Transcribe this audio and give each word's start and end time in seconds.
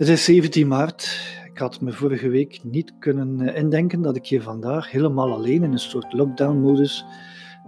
Het 0.00 0.08
is 0.08 0.24
17 0.24 0.68
maart. 0.68 1.20
Ik 1.52 1.58
had 1.58 1.80
me 1.80 1.92
vorige 1.92 2.28
week 2.28 2.60
niet 2.62 2.92
kunnen 2.98 3.40
eh, 3.40 3.56
indenken 3.56 4.02
dat 4.02 4.16
ik 4.16 4.26
hier 4.26 4.42
vandaag 4.42 4.90
helemaal 4.90 5.32
alleen 5.32 5.62
in 5.62 5.72
een 5.72 5.78
soort 5.78 6.12
lockdown-modus 6.12 7.04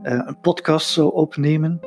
uh, 0.02 0.22
een 0.26 0.40
podcast 0.40 0.88
zou 0.88 1.12
opnemen. 1.12 1.80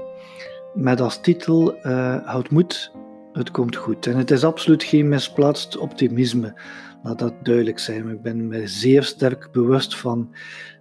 Met 0.74 1.02
als 1.02 1.22
titel 1.22 1.76
uh, 1.76 2.26
Houd 2.26 2.50
moed, 2.50 2.92
het 3.34 3.52
komt 3.52 3.76
goed. 3.76 4.08
En 4.08 4.18
het 4.18 4.32
is 4.32 4.44
absoluut 4.44 4.84
geen 4.84 5.08
misplaatst 5.08 5.78
optimisme, 5.78 6.62
laat 7.04 7.20
dat 7.20 7.34
duidelijk 7.44 7.80
zijn. 7.80 8.10
Ik 8.10 8.22
ben 8.22 8.48
me 8.48 8.68
zeer 8.68 9.04
sterk 9.04 9.52
bewust 9.52 9.98
van 9.98 10.36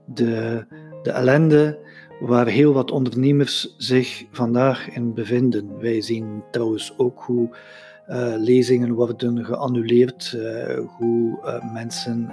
de, 0.04 0.64
de 1.02 1.10
ellende 1.10 1.78
waar 2.20 2.46
heel 2.46 2.72
wat 2.72 2.90
ondernemers 2.90 3.74
zich 3.76 4.24
vandaag 4.30 4.90
in 4.90 5.14
bevinden. 5.14 5.78
Wij 5.78 6.00
zien 6.00 6.42
trouwens 6.50 6.94
ook 6.96 7.22
hoe 7.22 7.56
uh, 8.08 8.34
lezingen 8.36 8.92
worden 8.92 9.44
geannuleerd, 9.44 10.32
uh, 10.36 10.78
hoe 10.98 11.38
uh, 11.44 11.72
mensen 11.72 12.30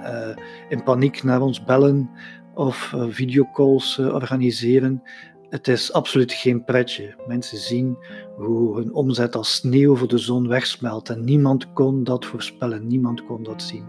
in 0.68 0.82
paniek 0.82 1.22
naar 1.22 1.40
ons 1.40 1.64
bellen 1.64 2.10
of 2.54 2.94
videocalls 3.08 3.98
organiseren. 3.98 5.02
Het 5.48 5.68
is 5.68 5.92
absoluut 5.92 6.32
geen 6.32 6.64
pretje. 6.64 7.14
Mensen 7.26 7.58
zien 7.58 7.96
hoe 8.36 8.76
hun 8.76 8.94
omzet 8.94 9.36
als 9.36 9.54
sneeuw 9.54 9.96
voor 9.96 10.08
de 10.08 10.18
zon 10.18 10.48
wegsmelt 10.48 11.08
en 11.08 11.24
niemand 11.24 11.72
kon 11.72 12.04
dat 12.04 12.26
voorspellen, 12.26 12.86
niemand 12.86 13.24
kon 13.24 13.42
dat 13.42 13.62
zien. 13.62 13.84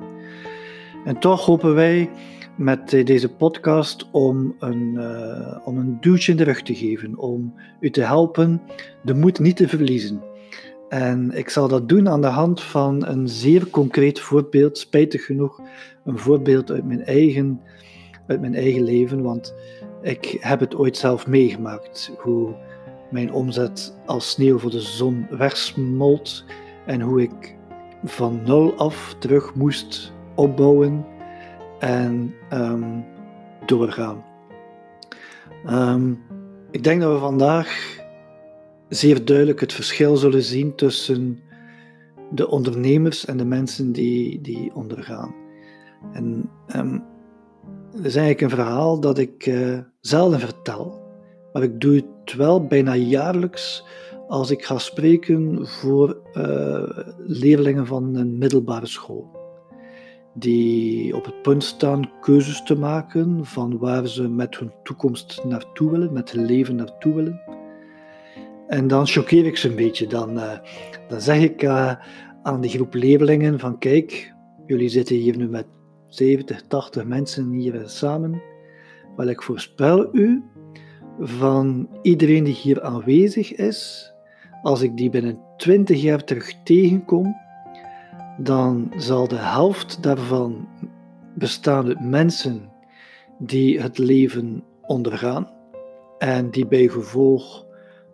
En 1.05 1.19
toch 1.19 1.45
hopen 1.45 1.75
wij 1.75 2.09
met 2.57 2.89
deze 2.89 3.29
podcast 3.29 4.09
om 4.11 4.55
een, 4.59 4.99
om 5.65 5.77
een 5.77 5.97
duwtje 5.99 6.31
in 6.31 6.37
de 6.37 6.43
rug 6.43 6.61
te 6.61 6.75
geven, 6.75 7.17
om 7.17 7.53
u 7.79 7.89
te 7.89 8.01
helpen 8.01 8.61
de 9.03 9.13
moed 9.13 9.39
niet 9.39 9.55
te 9.55 9.67
verliezen. 9.67 10.21
En 10.89 11.31
ik 11.31 11.49
zal 11.49 11.67
dat 11.67 11.89
doen 11.89 12.09
aan 12.09 12.21
de 12.21 12.27
hand 12.27 12.61
van 12.61 13.05
een 13.05 13.27
zeer 13.27 13.67
concreet 13.69 14.19
voorbeeld, 14.19 14.77
spijtig 14.77 15.25
genoeg, 15.25 15.61
een 16.05 16.17
voorbeeld 16.17 16.71
uit 16.71 16.85
mijn 16.85 17.05
eigen, 17.05 17.61
uit 18.27 18.41
mijn 18.41 18.55
eigen 18.55 18.83
leven, 18.83 19.21
want 19.21 19.53
ik 20.01 20.37
heb 20.39 20.59
het 20.59 20.75
ooit 20.75 20.97
zelf 20.97 21.27
meegemaakt, 21.27 22.11
hoe 22.17 22.55
mijn 23.11 23.33
omzet 23.33 23.97
als 24.05 24.29
sneeuw 24.29 24.59
voor 24.59 24.71
de 24.71 24.81
zon 24.81 25.25
wegsmolt 25.29 26.45
en 26.85 27.01
hoe 27.01 27.21
ik 27.21 27.55
van 28.03 28.41
nul 28.45 28.73
af 28.75 29.15
terug 29.19 29.55
moest 29.55 30.13
opbouwen 30.35 31.05
en 31.83 32.33
um, 32.53 33.05
doorgaan. 33.65 34.23
Um, 35.69 36.19
ik 36.71 36.83
denk 36.83 37.01
dat 37.01 37.13
we 37.13 37.19
vandaag 37.19 37.97
zeer 38.89 39.25
duidelijk 39.25 39.59
het 39.59 39.73
verschil 39.73 40.17
zullen 40.17 40.43
zien 40.43 40.75
tussen 40.75 41.39
de 42.31 42.47
ondernemers 42.49 43.25
en 43.25 43.37
de 43.37 43.45
mensen 43.45 43.91
die, 43.91 44.41
die 44.41 44.75
ondergaan. 44.75 45.35
En 46.13 46.49
dat 47.91 48.05
is 48.05 48.15
eigenlijk 48.15 48.41
een 48.41 48.57
verhaal 48.63 48.99
dat 48.99 49.17
ik 49.17 49.45
uh, 49.45 49.79
zelden 49.99 50.39
vertel, 50.39 51.01
maar 51.53 51.63
ik 51.63 51.81
doe 51.81 51.95
het 51.95 52.35
wel 52.35 52.65
bijna 52.65 52.95
jaarlijks 52.95 53.85
als 54.27 54.51
ik 54.51 54.65
ga 54.65 54.77
spreken 54.77 55.67
voor 55.67 56.17
uh, 56.33 56.83
leerlingen 57.17 57.87
van 57.87 58.15
een 58.15 58.37
middelbare 58.37 58.87
school. 58.87 59.42
Die 60.33 61.15
op 61.15 61.25
het 61.25 61.41
punt 61.41 61.63
staan 61.63 62.11
keuzes 62.21 62.63
te 62.63 62.75
maken 62.75 63.45
van 63.45 63.77
waar 63.77 64.07
ze 64.07 64.29
met 64.29 64.57
hun 64.57 64.71
toekomst 64.83 65.43
naartoe 65.43 65.91
willen, 65.91 66.13
met 66.13 66.31
hun 66.31 66.45
leven 66.45 66.75
naartoe 66.75 67.13
willen. 67.13 67.41
En 68.67 68.87
dan 68.87 69.07
choqueer 69.07 69.45
ik 69.45 69.57
ze 69.57 69.69
een 69.69 69.75
beetje. 69.75 70.07
Dan, 70.07 70.37
uh, 70.37 70.51
dan 71.07 71.21
zeg 71.21 71.41
ik 71.41 71.63
uh, 71.63 71.93
aan 72.43 72.61
die 72.61 72.69
groep 72.69 72.93
leerlingen 72.93 73.59
van 73.59 73.77
kijk, 73.77 74.33
jullie 74.65 74.89
zitten 74.89 75.15
hier 75.15 75.37
nu 75.37 75.47
met 75.47 75.65
70, 76.07 76.61
80 76.67 77.05
mensen 77.05 77.51
hier 77.51 77.81
samen. 77.85 78.41
Wel, 79.15 79.27
ik 79.27 79.41
voorspel 79.41 80.15
u 80.15 80.43
van 81.19 81.89
iedereen 82.01 82.43
die 82.43 82.53
hier 82.53 82.81
aanwezig 82.81 83.55
is, 83.55 84.11
als 84.61 84.81
ik 84.81 84.97
die 84.97 85.09
binnen 85.09 85.39
20 85.57 86.01
jaar 86.01 86.23
terug 86.23 86.63
tegenkom, 86.63 87.35
dan 88.37 88.93
zal 88.97 89.27
de 89.27 89.35
helft 89.35 90.03
daarvan 90.03 90.67
bestaan 91.35 91.87
uit 91.87 92.05
mensen 92.05 92.71
die 93.39 93.81
het 93.81 93.97
leven 93.97 94.63
ondergaan 94.81 95.51
en 96.17 96.49
die 96.49 96.67
bij 96.67 96.87
gevolg 96.87 97.65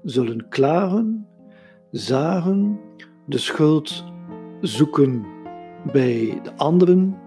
zullen 0.04 0.50
klagen, 0.50 1.28
zagen, 1.92 2.80
de 3.26 3.38
schuld 3.38 4.04
zoeken 4.62 5.26
bij 5.92 6.40
de 6.44 6.56
anderen, 6.56 7.18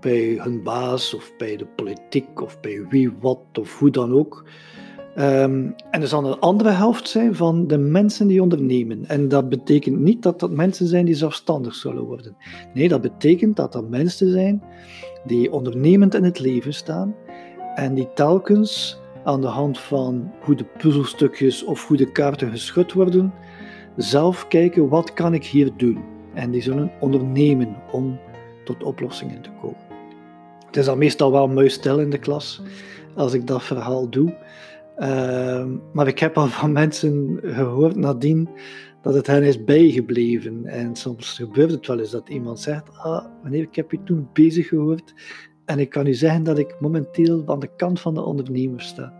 bij 0.00 0.38
hun 0.40 0.62
baas 0.62 1.14
of 1.14 1.32
bij 1.36 1.56
de 1.56 1.66
politiek 1.66 2.40
of 2.40 2.60
bij 2.60 2.86
wie 2.88 3.12
wat 3.20 3.58
of 3.58 3.78
hoe 3.78 3.90
dan 3.90 4.12
ook. 4.12 4.44
Um, 5.18 5.74
en 5.90 6.02
er 6.02 6.08
zal 6.08 6.24
een 6.24 6.38
andere 6.38 6.70
helft 6.70 7.08
zijn 7.08 7.34
van 7.34 7.66
de 7.66 7.78
mensen 7.78 8.26
die 8.26 8.42
ondernemen. 8.42 9.04
En 9.06 9.28
dat 9.28 9.48
betekent 9.48 9.98
niet 9.98 10.22
dat 10.22 10.40
dat 10.40 10.50
mensen 10.50 10.86
zijn 10.86 11.04
die 11.04 11.14
zelfstandig 11.14 11.74
zullen 11.74 12.02
worden. 12.02 12.36
Nee, 12.74 12.88
dat 12.88 13.00
betekent 13.00 13.56
dat 13.56 13.72
dat 13.72 13.88
mensen 13.88 14.30
zijn 14.30 14.62
die 15.24 15.52
ondernemend 15.52 16.14
in 16.14 16.24
het 16.24 16.38
leven 16.38 16.74
staan 16.74 17.14
en 17.74 17.94
die 17.94 18.08
telkens 18.14 19.00
aan 19.24 19.40
de 19.40 19.46
hand 19.46 19.78
van 19.78 20.30
hoe 20.40 20.54
de 20.54 20.64
puzzelstukjes 20.64 21.64
of 21.64 21.86
hoe 21.86 21.96
de 21.96 22.12
kaarten 22.12 22.50
geschud 22.50 22.92
worden, 22.92 23.32
zelf 23.96 24.48
kijken 24.48 24.88
wat 24.88 25.12
kan 25.12 25.34
ik 25.34 25.44
hier 25.44 25.70
doen. 25.76 25.98
En 26.34 26.50
die 26.50 26.62
zullen 26.62 26.90
ondernemen 27.00 27.76
om 27.92 28.18
tot 28.64 28.82
oplossingen 28.82 29.40
te 29.40 29.50
komen. 29.60 29.86
Het 30.66 30.76
is 30.76 30.88
al 30.88 30.96
meestal 30.96 31.32
wel 31.32 31.48
muisstil 31.48 31.98
in 31.98 32.10
de 32.10 32.18
klas 32.18 32.62
als 33.14 33.32
ik 33.32 33.46
dat 33.46 33.62
verhaal 33.62 34.08
doe. 34.08 34.36
Uh, 34.98 35.64
maar 35.92 36.06
ik 36.06 36.18
heb 36.18 36.36
al 36.38 36.46
van 36.46 36.72
mensen 36.72 37.38
gehoord 37.42 37.96
nadien 37.96 38.48
dat 39.02 39.14
het 39.14 39.26
hen 39.26 39.42
is 39.42 39.64
bijgebleven. 39.64 40.66
En 40.66 40.96
soms 40.96 41.32
gebeurt 41.32 41.70
het 41.70 41.86
wel 41.86 41.98
eens 41.98 42.10
dat 42.10 42.28
iemand 42.28 42.60
zegt: 42.60 42.98
Ah, 42.98 43.24
wanneer 43.42 43.62
ik 43.62 43.76
heb 43.76 43.90
je 43.90 44.02
toen 44.04 44.28
bezig 44.32 44.68
gehoord 44.68 45.14
en 45.68 45.78
ik 45.78 45.90
kan 45.90 46.06
u 46.06 46.14
zeggen 46.14 46.42
dat 46.42 46.58
ik 46.58 46.76
momenteel 46.80 47.42
aan 47.46 47.58
de 47.58 47.70
kant 47.76 48.00
van 48.00 48.14
de 48.14 48.22
ondernemer 48.22 48.80
sta. 48.80 49.12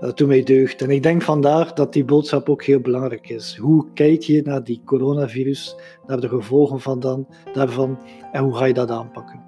Dat 0.00 0.18
doet 0.18 0.28
mij 0.28 0.42
deugd. 0.42 0.82
En 0.82 0.90
ik 0.90 1.02
denk 1.02 1.22
vandaar 1.22 1.74
dat 1.74 1.92
die 1.92 2.04
boodschap 2.04 2.48
ook 2.48 2.64
heel 2.64 2.80
belangrijk 2.80 3.28
is. 3.28 3.56
Hoe 3.56 3.86
kijk 3.94 4.22
je 4.22 4.42
naar 4.42 4.64
die 4.64 4.82
coronavirus, 4.84 5.76
naar 6.06 6.20
de 6.20 6.28
gevolgen 6.28 6.80
van 6.80 7.00
dan, 7.00 7.26
daarvan 7.52 7.98
en 8.32 8.42
hoe 8.42 8.56
ga 8.56 8.64
je 8.64 8.74
dat 8.74 8.90
aanpakken? 8.90 9.40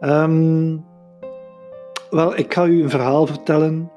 Um, 0.00 0.84
wel, 2.10 2.38
ik 2.38 2.54
ga 2.54 2.66
u 2.66 2.82
een 2.82 2.90
verhaal 2.90 3.26
vertellen 3.26 3.90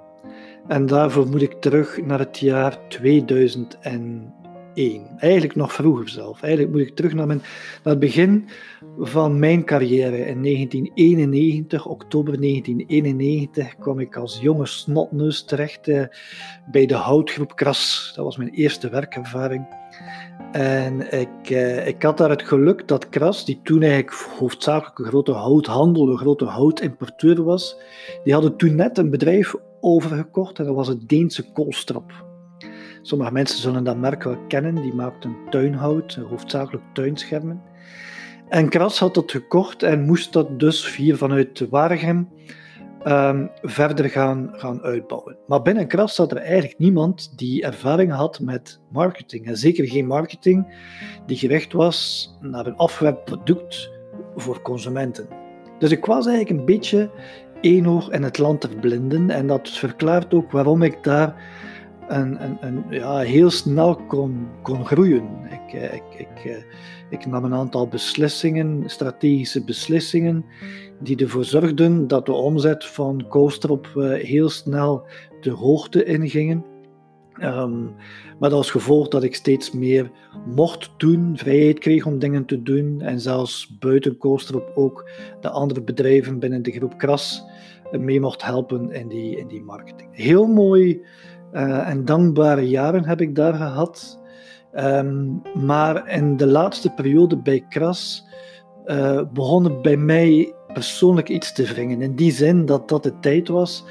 en 0.68 0.86
daarvoor 0.86 1.28
moet 1.28 1.42
ik 1.42 1.54
terug 1.54 2.02
naar 2.02 2.20
het 2.20 2.40
jaar 2.40 2.88
2001. 2.88 4.26
Eigenlijk 5.18 5.56
nog 5.56 5.74
vroeger 5.74 6.10
zelf. 6.10 6.42
Eigenlijk 6.42 6.74
moet 6.74 6.88
ik 6.88 6.96
terug 6.96 7.14
naar, 7.14 7.28
mijn, 7.28 7.42
het 7.84 8.00
begin 8.00 8.48
van 9.00 9.40
mijn 9.40 9.64
carrière. 9.64 10.18
In 10.18 10.44
1991, 10.44 11.86
oktober 11.86 12.42
1991, 12.42 13.76
kwam 13.76 14.00
ik 14.00 14.16
als 14.16 14.40
jonge 14.42 14.66
snotneus 14.66 15.44
terecht 15.44 15.88
eh, 15.88 16.04
bij 16.72 16.86
de 16.86 16.96
houtgroep 16.96 17.56
Kras. 17.56 18.12
Dat 18.16 18.26
was 18.26 18.38
mijn 18.38 18.54
eerste 18.54 18.90
werkervaring. 18.90 19.68
En 20.52 21.20
ik, 21.20 21.50
eh, 21.50 21.88
ik 21.88 22.04
had 22.04 22.18
daar 22.18 22.30
het 22.30 22.44
geluk 22.44 22.88
dat 22.88 23.10
Kras, 23.10 23.46
die 23.46 23.60
toen 23.64 23.82
eigenlijk 23.82 24.14
hoofdzakelijk 24.40 25.00
een 25.00 25.06
grote 25.06 25.32
houthandel, 25.32 26.10
een 26.10 26.18
grote 26.18 26.46
houtimporteur 26.46 27.44
was, 27.44 27.78
die 28.24 28.34
hadden 28.34 28.56
toen 28.56 28.76
net 28.76 28.98
een 28.98 29.10
bedrijf 29.10 29.56
overgekocht 29.82 30.60
en 30.60 30.66
dat 30.66 30.76
was 30.76 30.88
het 30.88 31.10
Deense 31.10 31.52
Koolstrap. 31.52 32.26
Sommige 33.02 33.32
mensen 33.32 33.60
zullen 33.60 33.84
dat 33.84 33.98
merk 33.98 34.24
wel 34.24 34.38
kennen, 34.48 34.76
die 34.76 34.94
maakten 34.94 35.36
tuinhout, 35.50 36.16
hoofdzakelijk 36.16 36.84
tuinschermen. 36.94 37.62
En 38.50 38.70
Kras 38.70 39.00
had 39.00 39.14
dat 39.14 39.32
gekocht 39.32 39.84
en 39.84 40.06
moest 40.06 40.34
dat 40.34 40.60
dus 40.60 40.86
via 40.86 41.16
vanuit 41.16 41.70
Waregem 41.70 42.30
um, 43.06 43.50
verder 43.62 44.10
gaan, 44.10 44.50
gaan 44.52 44.82
uitbouwen. 44.82 45.38
Maar 45.48 45.62
binnen 45.62 45.88
Kras 45.88 46.16
zat 46.16 46.32
er 46.32 46.38
eigenlijk 46.38 46.80
niemand 46.80 47.38
die 47.38 47.64
ervaring 47.64 48.12
had 48.12 48.40
met 48.40 48.80
marketing. 48.92 49.48
En 49.48 49.58
zeker 49.58 49.88
geen 49.88 50.08
marketing 50.08 50.68
die 51.26 51.38
gericht 51.38 51.74
was 51.74 52.30
naar 52.42 52.66
een 52.66 52.76
afwerkproduct 52.76 53.92
voor 54.36 54.62
consumenten. 54.62 55.28
Dus 55.80 55.92
ik 55.92 56.06
was 56.06 56.26
eigenlijk 56.28 56.60
een 56.60 56.66
beetje 56.66 57.10
één 57.62 57.88
oog 57.88 58.12
het 58.24 58.38
land 58.38 58.62
te 58.62 58.70
blinden. 58.70 59.30
En 59.30 59.48
dat 59.48 59.70
verklaart 59.70 60.34
ook 60.34 60.52
waarom 60.52 60.84
ik 60.84 61.04
daar 61.04 61.36
een, 62.08 62.44
een, 62.44 62.58
een, 62.62 62.84
ja, 62.90 63.18
heel 63.18 63.50
snel 63.50 63.96
kon, 63.96 64.48
kon 64.62 64.86
groeien. 64.86 65.24
Ik, 65.50 65.74
eh, 65.74 65.94
ik, 65.94 66.46
eh, 66.46 66.64
ik 67.10 67.26
nam 67.26 67.44
een 67.44 67.54
aantal 67.54 67.88
beslissingen, 67.88 68.84
strategische 68.86 69.64
beslissingen, 69.64 70.46
die 71.00 71.18
ervoor 71.18 71.46
zorgden 71.46 72.08
dat 72.08 72.26
de 72.26 72.34
omzet 72.34 72.86
van 72.86 73.26
Koolstrop 73.30 73.88
eh, 73.96 74.12
heel 74.12 74.50
snel 74.50 75.06
de 75.42 75.52
hoogte 75.52 76.04
ingingen. 76.04 76.66
Um, 77.44 77.96
met 78.40 78.52
als 78.52 78.72
gevolg 78.72 79.08
dat 79.08 79.24
ik 79.24 79.36
steeds 79.36 79.72
meer 79.72 80.12
mocht 80.46 80.92
doen, 80.98 81.38
vrijheid 81.38 81.80
kreeg 81.80 82.06
om 82.06 82.20
dingen 82.20 82.46
te 82.46 82.64
doen 82.64 83.02
en 83.02 83.20
zelfs 83.20 83.78
buiten 83.80 84.18
Koosterop 84.18 84.72
ook 84.76 85.10
de 85.42 85.50
andere 85.50 85.82
bedrijven 85.82 86.40
binnen 86.40 86.64
de 86.64 86.72
groep 86.72 86.98
Kras 86.98 87.44
mee 87.92 88.20
mocht 88.20 88.44
helpen 88.44 88.92
in 88.92 89.08
die, 89.08 89.38
in 89.38 89.48
die 89.48 89.64
marketing. 89.64 90.10
Heel 90.12 90.48
mooi 90.48 91.02
uh, 91.54 91.90
en 91.90 92.06
dankbare 92.06 92.70
jaren 92.70 93.06
heb 93.06 93.22
ik 93.22 93.36
daar 93.36 93.54
gehad. 93.54 94.20
Um, 94.76 95.42
maar 95.54 96.10
in 96.10 96.38
de 96.38 96.48
laatste 96.48 96.90
periode 96.90 97.38
bij 97.38 97.66
Kras 97.70 98.26
uh, 98.86 99.22
begon 99.34 99.64
het 99.64 99.82
bij 99.82 99.98
mij 99.98 100.54
persoonlijk 100.74 101.30
iets 101.30 101.54
te 101.54 101.64
wringen. 101.64 102.02
In 102.02 102.16
die 102.16 102.32
zin 102.32 102.66
dat 102.66 102.90
dat 102.90 103.04
de 103.04 103.20
tijd 103.20 103.48
was 103.48 103.84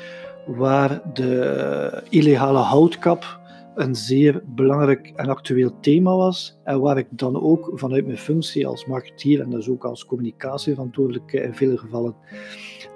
waar 0.47 1.01
de 1.13 2.03
illegale 2.09 2.59
houtkap 2.59 3.41
een 3.77 3.95
zeer 3.95 4.43
belangrijk 4.45 5.13
en 5.17 5.29
actueel 5.29 5.81
thema 5.81 6.17
was. 6.17 6.59
En 6.65 6.81
waar 6.81 6.99
ik 6.99 7.07
dan 7.11 7.43
ook 7.43 7.71
vanuit 7.75 8.07
mijn 8.07 8.19
functie 8.19 8.67
als 8.67 8.87
marketeer 8.87 9.41
en 9.41 9.51
dus 9.51 9.69
ook 9.69 9.85
als 9.85 10.07
communicatieverantwoordelijk 10.07 11.33
in 11.33 11.55
vele 11.55 11.79
gevallen 11.79 12.15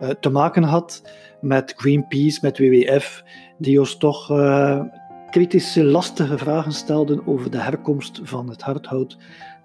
uh, 0.02 0.08
te 0.08 0.30
maken 0.30 0.62
had 0.62 1.02
met 1.40 1.74
Greenpeace, 1.76 2.38
met 2.42 2.58
WWF, 2.58 3.24
die 3.58 3.78
ons 3.78 3.96
toch 3.96 4.30
uh, 4.30 4.82
kritische, 5.30 5.84
lastige 5.84 6.38
vragen 6.38 6.72
stelden 6.72 7.26
over 7.26 7.50
de 7.50 7.60
herkomst 7.60 8.20
van 8.22 8.48
het 8.48 8.62
hardhout 8.62 9.18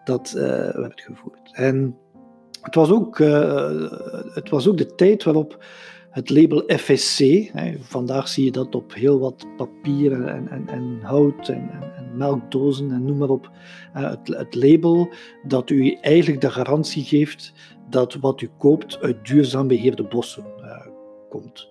dat 0.03 0.33
uh, 0.35 0.43
werd 0.71 1.01
gevoerd. 1.01 1.51
En 1.51 1.97
het 2.61 2.75
was, 2.75 2.91
ook, 2.91 3.17
het 4.33 4.49
was 4.49 4.67
ook 4.67 4.77
de 4.77 4.95
tijd 4.95 5.23
waarop 5.23 5.65
het 6.15 6.29
label 6.29 6.63
FSC. 6.67 7.19
Hè, 7.51 7.75
vandaag 7.79 8.27
zie 8.27 8.45
je 8.45 8.51
dat 8.51 8.75
op 8.75 8.93
heel 8.93 9.19
wat 9.19 9.45
papier 9.57 10.11
en, 10.11 10.47
en, 10.47 10.67
en 10.67 10.99
hout 11.01 11.49
en, 11.49 11.69
en, 11.71 12.17
melkdozen 12.17 12.91
en 12.91 13.05
noem 13.05 13.17
maar 13.17 13.29
op. 13.29 13.49
Uh, 13.95 14.09
het, 14.09 14.27
het, 14.27 14.55
label 14.55 15.09
dat 15.43 15.69
u 15.69 15.97
eigenlijk 16.01 16.41
de 16.41 16.51
garantie 16.51 17.03
geeft 17.03 17.53
dat 17.89 18.13
wat 18.13 18.41
u 18.41 18.49
koopt 18.57 18.99
uit 19.01 19.25
duurzaam 19.25 19.67
beheerde 19.67 20.03
bossen 20.03 20.45
uh, 20.57 20.87
komt. 21.29 21.69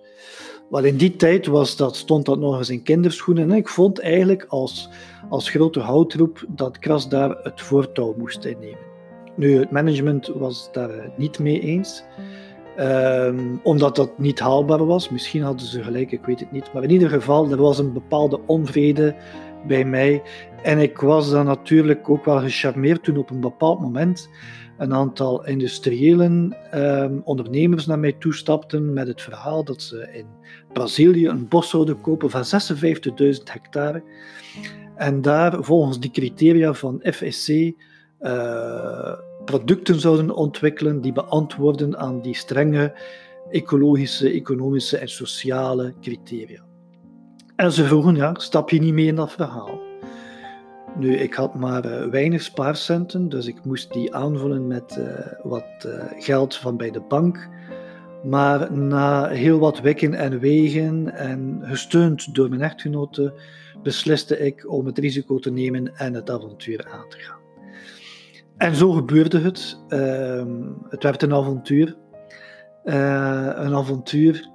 Wel 0.69 0.83
in 0.83 0.97
die 0.97 1.15
tijd 1.15 1.45
was 1.45 1.75
dat, 1.75 1.95
stond 1.95 2.25
dat 2.25 2.39
nog 2.39 2.57
eens 2.57 2.69
in 2.69 2.83
kinderschoenen. 2.83 3.51
En 3.51 3.57
ik 3.57 3.67
vond 3.67 3.99
eigenlijk 3.99 4.45
als, 4.47 4.89
als 5.29 5.49
grote 5.49 5.79
houtroep 5.79 6.45
dat 6.49 6.79
Kras 6.79 7.09
daar 7.09 7.37
het 7.43 7.61
voortouw 7.61 8.15
moest 8.17 8.45
innemen. 8.45 8.93
Nu, 9.35 9.57
het 9.59 9.71
management 9.71 10.27
was 10.27 10.69
daar 10.71 10.89
eh, 10.89 11.09
niet 11.17 11.39
mee 11.39 11.59
eens. 11.59 12.03
Um, 12.79 13.59
omdat 13.63 13.95
dat 13.95 14.19
niet 14.19 14.39
haalbaar 14.39 14.85
was. 14.85 15.09
Misschien 15.09 15.41
hadden 15.41 15.65
ze 15.65 15.83
gelijk, 15.83 16.11
ik 16.11 16.25
weet 16.25 16.39
het 16.39 16.51
niet. 16.51 16.73
Maar 16.73 16.83
in 16.83 16.91
ieder 16.91 17.09
geval, 17.09 17.51
er 17.51 17.61
was 17.61 17.79
een 17.79 17.93
bepaalde 17.93 18.39
onvrede 18.45 19.15
bij 19.67 19.85
mij. 19.85 20.21
En 20.63 20.79
ik 20.79 20.97
was 20.97 21.29
dan 21.29 21.45
natuurlijk 21.45 22.09
ook 22.09 22.25
wel 22.25 22.39
gecharmeerd 22.39 23.03
toen 23.03 23.17
op 23.17 23.29
een 23.29 23.39
bepaald 23.39 23.81
moment 23.81 24.29
een 24.77 24.93
aantal 24.93 25.45
industriëlen 25.45 26.57
um, 26.73 27.21
ondernemers 27.23 27.85
naar 27.85 27.99
mij 27.99 28.11
toestapten 28.11 28.93
met 28.93 29.07
het 29.07 29.21
verhaal 29.21 29.63
dat 29.63 29.81
ze 29.81 30.09
in 30.11 30.25
Brazilië 30.73 31.27
een 31.27 31.47
bos 31.47 31.69
zouden 31.69 32.01
kopen 32.01 32.29
van 32.29 32.43
56.000 32.43 33.43
hectare. 33.43 34.03
En 34.95 35.21
daar 35.21 35.63
volgens 35.63 35.99
die 35.99 36.11
criteria 36.11 36.73
van 36.73 37.03
FSC 37.03 37.49
uh, 37.49 39.13
producten 39.45 39.99
zouden 39.99 40.35
ontwikkelen 40.35 41.01
die 41.01 41.11
beantwoorden 41.11 41.97
aan 41.97 42.21
die 42.21 42.35
strenge 42.35 42.93
ecologische, 43.49 44.29
economische 44.29 44.97
en 44.97 45.09
sociale 45.09 45.93
criteria. 46.01 46.63
En 47.55 47.71
ze 47.71 47.83
vroegen, 47.83 48.15
ja, 48.15 48.33
stap 48.33 48.69
je 48.69 48.79
niet 48.79 48.93
mee 48.93 49.05
in 49.05 49.15
dat 49.15 49.31
verhaal? 49.31 49.79
Nu, 50.99 51.15
ik 51.15 51.33
had 51.33 51.55
maar 51.55 51.85
uh, 51.85 52.05
weinig 52.05 52.41
spaarcenten, 52.41 53.29
dus 53.29 53.47
ik 53.47 53.65
moest 53.65 53.93
die 53.93 54.15
aanvullen 54.15 54.67
met 54.67 54.97
uh, 54.99 55.07
wat 55.43 55.85
uh, 55.85 56.03
geld 56.19 56.55
van 56.55 56.77
bij 56.77 56.91
de 56.91 57.01
bank. 57.01 57.49
Maar 58.23 58.73
na 58.73 59.27
heel 59.27 59.59
wat 59.59 59.79
wekken 59.79 60.13
en 60.13 60.39
wegen 60.39 61.13
en 61.13 61.59
gesteund 61.61 62.35
door 62.35 62.49
mijn 62.49 62.61
echtgenote, 62.61 63.33
besliste 63.83 64.39
ik 64.39 64.71
om 64.71 64.85
het 64.85 64.97
risico 64.97 65.39
te 65.39 65.51
nemen 65.51 65.95
en 65.95 66.13
het 66.13 66.29
avontuur 66.29 66.87
aan 66.91 67.09
te 67.09 67.17
gaan. 67.17 67.44
En 68.57 68.75
zo 68.75 68.91
gebeurde 68.91 69.39
het. 69.39 69.79
Ehm, 69.87 70.63
het 70.89 71.03
werd 71.03 71.21
een 71.21 71.33
avontuur. 71.33 71.97
Uh, 72.83 73.51
een 73.53 73.75
avontuur 73.75 74.49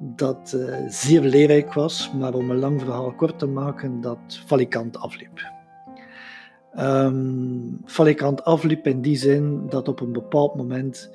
dat 0.00 0.52
uh, 0.56 0.76
zeer 0.88 1.20
leerrijk 1.20 1.72
was, 1.72 2.12
maar 2.12 2.34
om 2.34 2.50
een 2.50 2.58
lang 2.58 2.80
verhaal 2.80 3.14
kort 3.14 3.38
te 3.38 3.46
maken, 3.46 4.00
dat 4.00 4.18
valikant 4.46 4.98
afliep. 4.98 5.50
Um, 6.78 7.80
valikant 7.84 8.44
afliep 8.44 8.86
in 8.86 9.00
die 9.00 9.16
zin 9.16 9.66
dat 9.68 9.88
op 9.88 10.00
een 10.00 10.12
bepaald 10.12 10.54
moment 10.54 11.10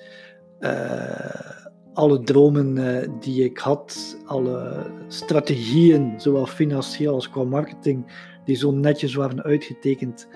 uh, 0.59 1.51
alle 1.93 2.19
dromen 2.23 2.75
die 3.19 3.43
ik 3.43 3.57
had, 3.57 4.17
alle 4.25 4.85
strategieën, 5.07 6.13
zowel 6.17 6.45
financieel 6.45 7.13
als 7.13 7.29
qua 7.29 7.43
marketing, 7.43 8.05
die 8.45 8.55
zo 8.55 8.71
netjes 8.71 9.15
waren 9.15 9.43
uitgetekend, 9.43 10.27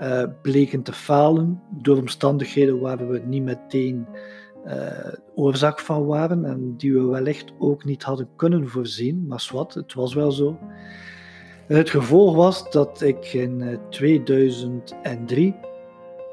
uh, 0.00 0.22
bleken 0.42 0.82
te 0.82 0.92
falen 0.92 1.62
door 1.70 1.96
omstandigheden 1.96 2.80
waar 2.80 3.08
we 3.08 3.18
niet 3.18 3.42
meteen 3.42 4.06
uh, 4.66 5.12
oorzaak 5.34 5.80
van 5.80 6.06
waren 6.06 6.44
en 6.44 6.76
die 6.76 6.92
we 6.92 7.02
wellicht 7.02 7.52
ook 7.58 7.84
niet 7.84 8.02
hadden 8.02 8.28
kunnen 8.36 8.68
voorzien, 8.68 9.26
maar 9.26 9.48
wat, 9.52 9.74
het 9.74 9.94
was 9.94 10.14
wel 10.14 10.32
zo. 10.32 10.58
Het 11.66 11.90
gevolg 11.90 12.36
was 12.36 12.70
dat 12.70 13.00
ik 13.00 13.32
in 13.32 13.78
2003 13.90 15.56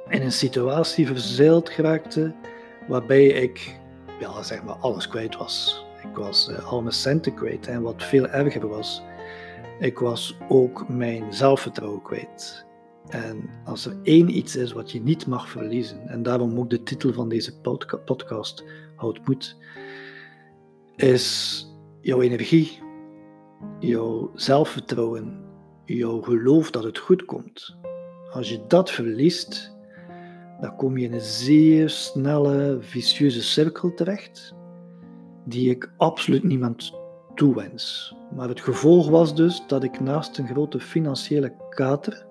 in 0.10 0.22
een 0.22 0.32
situatie 0.32 1.08
verzeild 1.08 1.70
geraakte 1.70 2.36
waarbij 2.88 3.26
ik 3.26 3.80
ja, 4.20 4.44
zeg 4.44 4.64
maar 4.64 4.76
alles 4.76 5.08
kwijt 5.08 5.38
was. 5.38 5.86
Ik 6.04 6.16
was 6.16 6.50
uh, 6.50 6.72
al 6.72 6.82
mijn 6.82 6.94
centen 6.94 7.34
kwijt 7.34 7.68
en 7.68 7.82
wat 7.82 8.04
veel 8.04 8.28
erger 8.28 8.68
was, 8.68 9.02
ik 9.80 10.00
was 10.00 10.38
ook 10.48 10.90
mijn 10.90 11.34
zelfvertrouwen 11.34 12.02
kwijt. 12.02 12.67
En 13.10 13.50
als 13.66 13.86
er 13.86 13.96
één 14.04 14.38
iets 14.38 14.56
is 14.56 14.72
wat 14.72 14.92
je 14.92 15.02
niet 15.02 15.28
mag 15.28 15.50
verliezen, 15.50 16.08
en 16.08 16.24
daarom 16.24 16.60
ook 16.60 16.70
de 16.70 16.84
titel 16.84 17.14
van 17.14 17.30
deze 17.30 17.60
podcast, 18.06 18.64
Houd 18.96 19.28
Moed, 19.28 19.58
is 20.96 21.66
jouw 22.02 22.22
energie, 22.22 22.80
jouw 23.80 24.32
zelfvertrouwen, 24.36 25.46
jouw 25.86 26.22
geloof 26.22 26.72
dat 26.72 26.84
het 26.84 26.98
goed 26.98 27.26
komt. 27.26 27.78
Als 28.32 28.50
je 28.50 28.64
dat 28.68 28.92
verliest, 28.92 29.76
dan 30.62 30.76
kom 30.76 30.98
je 30.98 31.06
in 31.06 31.14
een 31.14 31.22
zeer 31.22 31.90
snelle, 31.90 32.78
vicieuze 32.80 33.44
cirkel 33.44 33.94
terecht, 33.94 34.56
die 35.46 35.70
ik 35.70 35.92
absoluut 35.98 36.44
niemand 36.44 36.94
toewens. 37.36 38.16
Maar 38.36 38.50
het 38.50 38.62
gevolg 38.62 39.10
was 39.10 39.36
dus 39.36 39.64
dat 39.68 39.84
ik 39.84 40.00
naast 40.00 40.38
een 40.38 40.48
grote 40.48 40.80
financiële 40.80 41.54
kater 41.70 42.27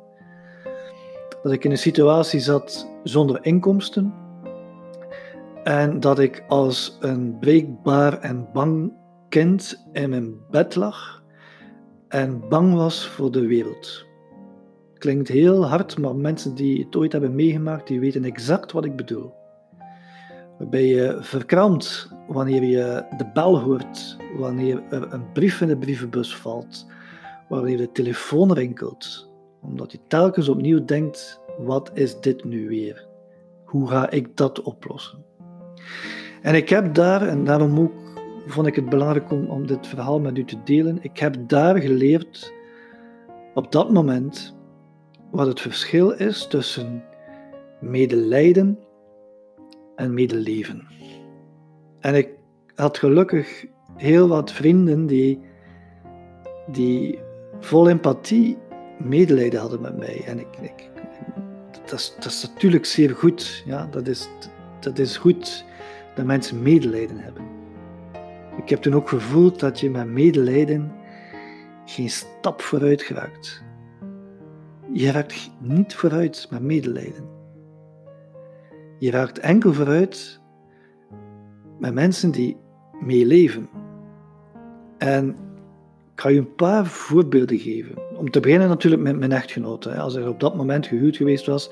dat 1.46 1.54
ik 1.54 1.64
in 1.64 1.70
een 1.70 1.78
situatie 1.78 2.40
zat 2.40 2.88
zonder 3.02 3.38
inkomsten 3.44 4.14
en 5.64 6.00
dat 6.00 6.18
ik 6.18 6.44
als 6.48 6.96
een 7.00 7.38
breekbaar 7.38 8.20
en 8.20 8.48
bang 8.52 8.92
kind 9.28 9.86
in 9.92 10.10
mijn 10.10 10.34
bed 10.50 10.74
lag 10.74 11.22
en 12.08 12.48
bang 12.48 12.74
was 12.74 13.06
voor 13.06 13.30
de 13.30 13.46
wereld. 13.46 14.04
Klinkt 14.98 15.28
heel 15.28 15.66
hard, 15.66 15.98
maar 15.98 16.14
mensen 16.14 16.54
die 16.54 16.84
het 16.84 16.96
ooit 16.96 17.12
hebben 17.12 17.34
meegemaakt, 17.34 17.86
die 17.86 18.00
weten 18.00 18.24
exact 18.24 18.72
wat 18.72 18.84
ik 18.84 18.96
bedoel. 18.96 19.32
Waarbij 20.58 20.86
je 20.86 21.16
verkrampt 21.20 22.10
wanneer 22.28 22.64
je 22.64 23.04
de 23.16 23.30
bel 23.32 23.60
hoort, 23.60 24.16
wanneer 24.38 24.82
er 24.90 25.12
een 25.12 25.32
brief 25.32 25.60
in 25.60 25.68
de 25.68 25.76
brievenbus 25.76 26.36
valt, 26.36 26.86
wanneer 27.48 27.76
de 27.76 27.92
telefoon 27.92 28.52
rinkelt, 28.52 29.34
omdat 29.60 29.92
je 29.92 29.98
telkens 30.08 30.48
opnieuw 30.48 30.84
denkt: 30.84 31.40
wat 31.58 31.90
is 31.94 32.20
dit 32.20 32.44
nu 32.44 32.68
weer? 32.68 33.06
Hoe 33.64 33.88
ga 33.88 34.10
ik 34.10 34.36
dat 34.36 34.62
oplossen? 34.62 35.25
En 36.42 36.54
ik 36.54 36.68
heb 36.68 36.94
daar, 36.94 37.28
en 37.28 37.44
daarom 37.44 37.78
ook 37.78 37.92
vond 38.46 38.66
ik 38.66 38.75
het 38.75 38.88
belangrijk 38.88 39.30
om, 39.30 39.46
om 39.46 39.66
dit 39.66 39.86
verhaal 39.86 40.20
met 40.20 40.38
u 40.38 40.44
te 40.44 40.62
delen, 40.64 40.98
ik 41.00 41.18
heb 41.18 41.36
daar 41.46 41.78
geleerd 41.78 42.52
op 43.54 43.72
dat 43.72 43.92
moment 43.92 44.56
wat 45.30 45.46
het 45.46 45.60
verschil 45.60 46.10
is 46.10 46.46
tussen 46.46 47.04
medelijden 47.80 48.78
en 49.96 50.14
medeleven. 50.14 50.86
En 52.00 52.14
ik 52.14 52.28
had 52.75 52.98
gelukkig 52.98 53.64
heel 53.96 54.28
wat 54.28 54.52
vrienden 54.52 55.06
die, 55.06 55.40
die 56.66 57.18
vol 57.60 57.88
empathie 57.88 58.56
medelijden 58.96 59.60
hadden 59.60 59.80
met 59.80 59.96
mij. 59.96 60.24
En 60.26 60.38
ik, 60.38 60.90
dat, 61.84 61.98
is, 61.98 62.14
dat 62.14 62.24
is 62.32 62.48
natuurlijk 62.52 62.84
zeer 62.84 63.14
goed. 63.14 63.62
Ja? 63.66 63.86
Dat, 63.90 64.06
is, 64.06 64.28
dat 64.80 64.98
is 64.98 65.16
goed 65.16 65.64
dat 66.14 66.24
mensen 66.24 66.62
medelijden 66.62 67.18
hebben. 67.18 67.42
Ik 68.56 68.68
heb 68.68 68.80
toen 68.82 68.94
ook 68.94 69.08
gevoeld 69.08 69.60
dat 69.60 69.80
je 69.80 69.90
met 69.90 70.06
medelijden 70.06 70.92
geen 71.84 72.10
stap 72.10 72.60
vooruit 72.60 73.02
geraakt. 73.02 73.64
Je 74.92 75.10
raakt 75.10 75.50
niet 75.60 75.94
vooruit 75.94 76.46
met 76.50 76.62
medelijden. 76.62 77.28
Je 78.98 79.10
raakt 79.10 79.38
enkel 79.38 79.72
vooruit 79.72 80.40
met 81.78 81.94
mensen 81.94 82.30
die 82.30 82.56
meeleven. 83.00 83.68
En 84.98 85.28
ik 86.14 86.20
ga 86.20 86.28
je 86.28 86.38
een 86.38 86.54
paar 86.54 86.86
voorbeelden 86.86 87.58
geven. 87.58 88.05
Om 88.18 88.30
te 88.30 88.40
beginnen 88.40 88.68
natuurlijk 88.68 89.02
met 89.02 89.18
mijn 89.18 89.32
echtgenote. 89.32 89.94
Als 89.94 90.14
er 90.14 90.28
op 90.28 90.40
dat 90.40 90.56
moment 90.56 90.87
gehuwd 90.87 91.16
geweest 91.16 91.46
was 91.46 91.70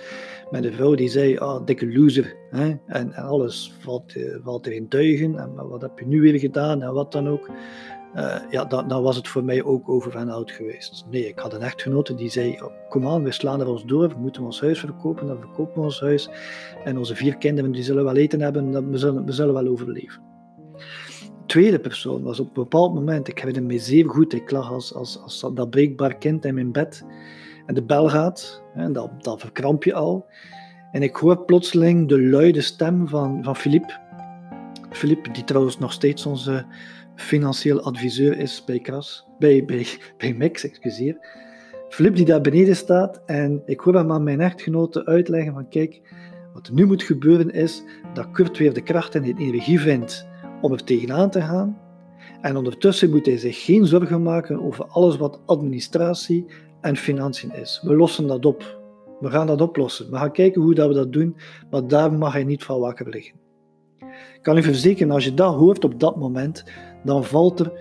met 0.50 0.64
een 0.64 0.72
vrouw 0.72 0.94
die 0.94 1.08
zei, 1.08 1.38
ah, 1.38 1.66
dikke 1.66 1.92
loser. 1.92 2.36
Hè? 2.50 2.74
En, 2.86 3.14
alles 3.14 3.72
valt, 3.80 4.14
uh, 4.14 4.36
valt 4.42 4.66
er 4.66 4.72
in 4.72 4.86
duigen. 4.88 5.38
En 5.38 5.68
wat 5.68 5.80
heb 5.80 5.98
je 5.98 6.06
nu 6.06 6.20
weer 6.20 6.38
gedaan 6.38 6.82
en 6.82 6.92
wat 6.92 7.12
dan 7.12 7.28
ook. 7.28 7.48
Uh, 8.16 8.36
ja, 8.50 8.64
dan, 8.64 9.02
was 9.02 9.16
het 9.16 9.28
voor 9.28 9.44
mij 9.44 9.64
ook 9.64 9.88
over 9.88 10.16
en 10.16 10.28
oud 10.28 10.50
geweest. 10.50 11.06
Nee, 11.10 11.28
ik 11.28 11.38
had 11.38 11.54
een 11.54 11.62
echtgenote 11.62 12.14
die 12.14 12.30
zei, 12.30 12.58
oh, 12.62 12.72
kom 12.88 13.08
aan, 13.08 13.24
we 13.24 13.32
slaan 13.32 13.60
er 13.60 13.68
ons 13.68 13.84
door, 13.84 14.08
we 14.08 14.18
moeten 14.18 14.42
ons 14.42 14.60
huis 14.60 14.78
verkopen, 14.78 15.26
dan 15.26 15.40
verkopen 15.40 15.74
we 15.74 15.80
ons 15.80 16.00
huis. 16.00 16.28
En 16.84 16.98
onze 16.98 17.14
vier 17.14 17.36
kinderen, 17.36 17.72
die 17.72 17.82
zullen 17.82 18.04
wel 18.04 18.16
eten 18.16 18.40
hebben, 18.40 18.90
we 18.90 18.98
zullen, 18.98 19.24
we 19.24 19.32
zullen 19.32 19.54
wel 19.54 19.66
overleven. 19.66 20.22
Tweede 21.46 21.78
persoon 21.78 22.22
was 22.22 22.40
op 22.40 22.46
een 22.46 22.52
bepaald 22.62 22.94
moment, 22.94 23.28
ik 23.28 23.38
herinner 23.38 23.62
me 23.62 23.78
zeer 23.78 24.08
goed, 24.08 24.32
ik 24.32 24.50
lag 24.50 24.72
als, 24.72 24.94
als, 24.94 25.46
dat 25.54 25.70
breekbaar 25.70 26.16
kind 26.16 26.44
in 26.44 26.54
mijn 26.54 26.72
bed 26.72 27.04
en 27.66 27.74
de 27.74 27.82
bel 27.82 28.08
gaat, 28.08 28.62
en 28.74 28.92
dat, 28.92 29.10
dat 29.24 29.40
verkramp 29.40 29.84
je 29.84 29.94
al. 29.94 30.26
En 30.92 31.02
ik 31.02 31.16
hoor 31.16 31.44
plotseling 31.44 32.08
de 32.08 32.22
luide 32.22 32.60
stem 32.60 33.08
van, 33.08 33.44
van 33.44 33.56
Philippe. 33.56 33.98
Philippe, 34.90 35.30
die 35.30 35.44
trouwens 35.44 35.78
nog 35.78 35.92
steeds 35.92 36.26
onze 36.26 36.66
financieel 37.14 37.80
adviseur 37.80 38.38
is 38.38 38.64
bij 38.64 38.80
Kras, 38.80 39.26
bij, 39.38 39.64
bij, 39.64 39.86
bij 40.18 40.34
Mix, 40.34 40.64
excuseer. 40.64 41.16
Philippe 41.88 42.16
die 42.16 42.26
daar 42.26 42.40
beneden 42.40 42.76
staat 42.76 43.22
en 43.26 43.62
ik 43.66 43.80
hoor 43.80 43.94
hem 43.94 44.12
aan 44.12 44.22
mijn 44.22 44.40
echtgenote 44.40 45.06
uitleggen 45.06 45.52
van 45.52 45.68
kijk, 45.68 46.00
wat 46.52 46.66
er 46.66 46.74
nu 46.74 46.86
moet 46.86 47.02
gebeuren 47.02 47.50
is 47.50 47.82
dat 48.14 48.30
Kurt 48.30 48.58
weer 48.58 48.72
de 48.72 48.82
kracht 48.82 49.14
en 49.14 49.22
de 49.22 49.34
energie 49.36 49.80
vindt 49.80 50.26
om 50.60 50.72
er 50.72 50.84
tegenaan 50.84 51.30
te 51.30 51.40
gaan. 51.40 51.78
En 52.40 52.56
ondertussen 52.56 53.10
moet 53.10 53.26
hij 53.26 53.38
zich 53.38 53.64
geen 53.64 53.86
zorgen 53.86 54.22
maken 54.22 54.62
over 54.62 54.86
alles 54.86 55.16
wat 55.16 55.40
administratie 55.46 56.46
en 56.80 56.96
financiën 56.96 57.52
is. 57.54 57.80
We 57.82 57.96
lossen 57.96 58.26
dat 58.26 58.46
op. 58.46 58.82
We 59.20 59.30
gaan 59.30 59.46
dat 59.46 59.60
oplossen. 59.60 60.10
We 60.10 60.16
gaan 60.16 60.32
kijken 60.32 60.62
hoe 60.62 60.74
dat 60.74 60.88
we 60.88 60.94
dat 60.94 61.12
doen, 61.12 61.36
maar 61.70 61.86
daar 61.86 62.12
mag 62.12 62.32
hij 62.32 62.44
niet 62.44 62.64
van 62.64 62.80
wakker 62.80 63.08
liggen. 63.08 63.34
Ik 64.34 64.42
kan 64.42 64.56
u 64.56 64.62
verzekeren, 64.62 65.12
als 65.12 65.24
je 65.24 65.34
dat 65.34 65.54
hoort 65.54 65.84
op 65.84 66.00
dat 66.00 66.16
moment, 66.16 66.64
dan 67.04 67.24
valt 67.24 67.60
er 67.60 67.72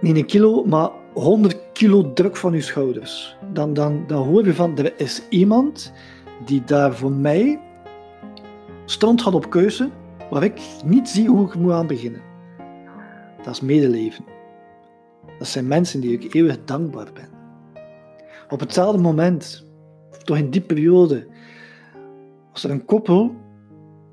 niet 0.00 0.16
een 0.16 0.26
kilo, 0.26 0.64
maar 0.64 0.90
100 1.14 1.58
kilo 1.72 2.12
druk 2.12 2.36
van 2.36 2.52
je 2.52 2.60
schouders. 2.60 3.36
Dan, 3.52 3.74
dan, 3.74 4.04
dan 4.06 4.26
hoor 4.26 4.44
je 4.44 4.54
van, 4.54 4.78
er 4.78 4.92
is 4.96 5.22
iemand 5.28 5.92
die 6.44 6.64
daar 6.64 6.94
voor 6.94 7.12
mij 7.12 7.60
stand 8.84 9.20
had 9.20 9.34
op 9.34 9.50
keuze, 9.50 9.90
waar 10.30 10.42
ik 10.42 10.60
niet 10.84 11.08
zie 11.08 11.28
hoe 11.28 11.46
ik 11.46 11.54
moet 11.54 11.72
aan 11.72 11.86
beginnen. 11.86 12.20
Dat 13.42 13.54
is 13.54 13.60
medeleven. 13.60 14.24
Dat 15.38 15.48
zijn 15.48 15.66
mensen 15.66 16.00
die 16.00 16.18
ik 16.18 16.34
eeuwig 16.34 16.64
dankbaar 16.64 17.08
ben. 17.14 17.28
Op 18.48 18.60
hetzelfde 18.60 19.02
moment, 19.02 19.66
toch 20.24 20.36
in 20.36 20.50
die 20.50 20.60
periode, 20.60 21.26
was 22.52 22.64
er 22.64 22.70
een 22.70 22.84
koppel, 22.84 23.34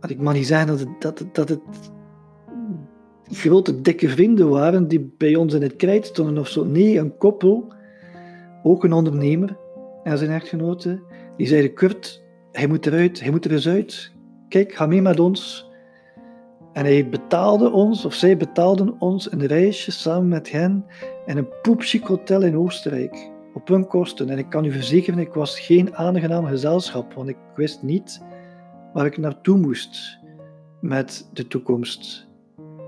ik 0.08 0.22
mag 0.22 0.34
niet 0.34 0.48
zeggen 0.48 0.68
dat 0.68 0.80
het, 0.80 0.90
dat, 1.00 1.26
dat 1.32 1.50
het 1.50 1.62
grote 3.24 3.82
dikke 3.82 4.10
vrienden 4.10 4.50
waren 4.50 4.88
die 4.88 5.14
bij 5.18 5.36
ons 5.36 5.54
in 5.54 5.62
het 5.62 5.76
krijt 5.76 6.06
stonden 6.06 6.38
of 6.38 6.48
zo. 6.48 6.64
Nee, 6.64 7.00
een 7.00 7.18
koppel, 7.18 7.74
ook 8.64 8.84
een 8.84 8.94
ondernemer 8.94 9.58
en 10.04 10.18
zijn 10.18 10.32
echtgenote, 10.32 11.02
die 11.38 11.48
zeiden, 11.48 11.74
Kurt, 11.74 12.24
hij 12.52 12.68
moet 12.68 12.86
eruit, 12.86 13.20
hij 13.20 13.32
moet 13.32 13.46
er 13.46 13.52
eens 13.52 13.68
uit. 13.68 14.14
Kijk, 14.48 14.74
ga 14.74 14.86
mee 14.86 15.02
met 15.02 15.20
ons. 15.20 15.70
En 16.76 16.86
hij 16.86 17.10
betaalde 17.10 17.72
ons, 17.72 18.06
of 18.06 18.14
zij 18.14 18.38
betaalden 18.38 18.96
ons 19.00 19.32
een 19.32 19.46
reisje 19.46 19.92
samen 19.92 20.28
met 20.28 20.52
hen 20.52 20.86
in 21.26 21.38
een 21.38 21.48
poepchic 21.62 22.04
hotel 22.04 22.42
in 22.42 22.58
Oostenrijk. 22.58 23.32
Op 23.54 23.68
hun 23.68 23.88
kosten. 23.88 24.30
En 24.30 24.38
ik 24.38 24.50
kan 24.50 24.66
u 24.66 24.72
verzekeren, 24.72 25.20
ik 25.20 25.34
was 25.34 25.60
geen 25.60 25.96
aangenaam 25.96 26.46
gezelschap, 26.46 27.14
want 27.14 27.30
ik 27.30 27.38
wist 27.56 27.84
niet 27.84 28.24
waar 28.94 29.06
ik 29.06 29.18
naartoe 29.18 29.58
moest 29.58 30.20
met 30.82 31.30
de 31.34 31.48
toekomst. 31.48 32.28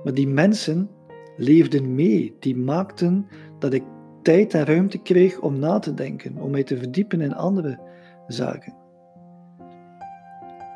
Maar 0.04 0.14
die 0.14 0.28
mensen 0.28 0.90
leefden 1.38 1.96
mee, 1.96 2.36
die 2.40 2.56
maakten 2.56 3.28
dat 3.60 3.74
ik 3.74 3.84
tijd 4.22 4.54
en 4.54 4.66
ruimte 4.66 4.98
kreeg 4.98 5.40
om 5.40 5.60
na 5.60 5.80
te 5.80 5.94
denken, 5.94 6.38
om 6.38 6.52
mij 6.52 6.64
te 6.64 6.78
verdiepen 6.78 7.22
in 7.22 7.36
andere 7.36 7.80
zaken. 8.28 8.74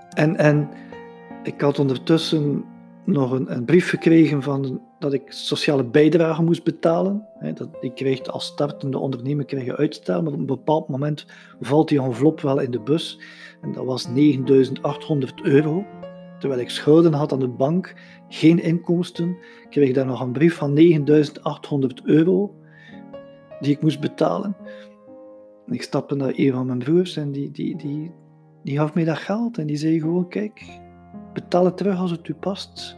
En, 0.09 0.37
en 0.37 0.69
ik 1.43 1.61
had 1.61 1.79
ondertussen 1.79 2.63
nog 3.05 3.31
een, 3.31 3.55
een 3.55 3.65
brief 3.65 3.89
gekregen 3.89 4.43
van 4.43 4.81
dat 4.99 5.13
ik 5.13 5.31
sociale 5.31 5.83
bijdrage 5.83 6.43
moest 6.43 6.63
betalen. 6.63 7.27
dat, 7.53 7.69
ik 7.79 7.95
kreeg 7.95 8.23
als 8.23 8.45
startende 8.45 8.97
ondernemer 8.97 9.45
kreeg 9.45 9.65
je 9.65 9.77
uitstel, 9.77 10.23
maar 10.23 10.33
op 10.33 10.39
een 10.39 10.45
bepaald 10.45 10.87
moment 10.87 11.25
valt 11.59 11.89
die 11.89 12.01
envelop 12.01 12.41
wel 12.41 12.59
in 12.59 12.71
de 12.71 12.79
bus. 12.79 13.19
En 13.61 13.71
dat 13.71 13.85
was 13.85 14.07
9800 14.07 15.41
euro. 15.41 15.85
Terwijl 16.39 16.61
ik 16.61 16.69
schulden 16.69 17.13
had 17.13 17.33
aan 17.33 17.39
de 17.39 17.47
bank, 17.47 17.93
geen 18.27 18.63
inkomsten, 18.63 19.37
kreeg 19.69 19.93
daar 19.93 20.05
nog 20.05 20.21
een 20.21 20.31
brief 20.31 20.55
van 20.55 20.73
9800 20.73 22.01
euro 22.03 22.55
die 23.59 23.71
ik 23.71 23.81
moest 23.81 23.99
betalen. 23.99 24.55
En 25.67 25.73
ik 25.73 25.81
stapte 25.81 26.15
naar 26.15 26.33
een 26.35 26.51
van 26.51 26.65
mijn 26.65 26.79
broers 26.79 27.17
en 27.17 27.31
die, 27.31 27.51
die, 27.51 27.77
die, 27.77 28.11
die 28.63 28.77
gaf 28.77 28.93
mij 28.93 29.03
dat 29.03 29.17
geld 29.17 29.57
en 29.57 29.67
die 29.67 29.77
zei 29.77 29.99
gewoon, 29.99 30.27
kijk, 30.27 30.81
Betaal 31.33 31.65
het 31.65 31.77
terug 31.77 31.99
als 31.99 32.11
het 32.11 32.27
u 32.27 32.33
past. 32.33 32.97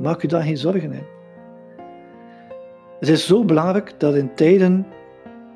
Maak 0.00 0.22
u 0.22 0.28
daar 0.28 0.42
geen 0.42 0.56
zorgen 0.56 0.92
in. 0.92 1.04
Het 3.00 3.08
is 3.08 3.26
zo 3.26 3.44
belangrijk 3.44 4.00
dat 4.00 4.14
in 4.14 4.34
tijden 4.34 4.86